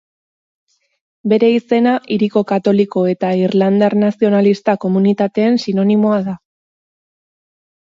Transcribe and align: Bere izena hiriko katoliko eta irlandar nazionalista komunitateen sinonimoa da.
Bere 1.33 1.49
izena 1.57 1.93
hiriko 2.15 2.43
katoliko 2.53 3.03
eta 3.13 3.31
irlandar 3.43 3.97
nazionalista 4.05 4.77
komunitateen 4.89 5.63
sinonimoa 5.67 6.19
da. 6.33 6.37